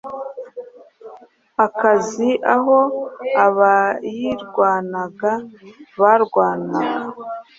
[1.65, 2.79] akaziaho
[3.45, 5.31] abayirwanaga
[5.99, 7.11] barwanaga